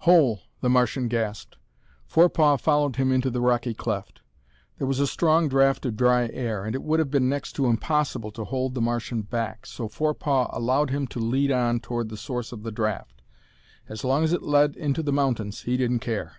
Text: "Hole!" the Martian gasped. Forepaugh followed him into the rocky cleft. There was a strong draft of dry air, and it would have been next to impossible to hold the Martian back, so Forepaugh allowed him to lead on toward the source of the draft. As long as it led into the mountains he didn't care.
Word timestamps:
"Hole!" 0.00 0.40
the 0.60 0.68
Martian 0.68 1.08
gasped. 1.08 1.56
Forepaugh 2.06 2.58
followed 2.58 2.96
him 2.96 3.10
into 3.10 3.30
the 3.30 3.40
rocky 3.40 3.72
cleft. 3.72 4.20
There 4.76 4.86
was 4.86 5.00
a 5.00 5.06
strong 5.06 5.48
draft 5.48 5.86
of 5.86 5.96
dry 5.96 6.28
air, 6.34 6.66
and 6.66 6.74
it 6.74 6.82
would 6.82 6.98
have 6.98 7.10
been 7.10 7.26
next 7.30 7.52
to 7.52 7.64
impossible 7.64 8.30
to 8.32 8.44
hold 8.44 8.74
the 8.74 8.82
Martian 8.82 9.22
back, 9.22 9.64
so 9.64 9.88
Forepaugh 9.88 10.50
allowed 10.52 10.90
him 10.90 11.06
to 11.06 11.18
lead 11.20 11.50
on 11.50 11.80
toward 11.80 12.10
the 12.10 12.18
source 12.18 12.52
of 12.52 12.64
the 12.64 12.70
draft. 12.70 13.22
As 13.88 14.04
long 14.04 14.24
as 14.24 14.34
it 14.34 14.42
led 14.42 14.76
into 14.76 15.02
the 15.02 15.10
mountains 15.10 15.62
he 15.62 15.78
didn't 15.78 16.00
care. 16.00 16.34